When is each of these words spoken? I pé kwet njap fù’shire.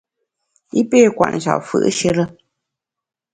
I 0.79 0.81
pé 0.91 0.97
kwet 1.15 1.31
njap 1.35 1.59
fù’shire. 1.69 2.23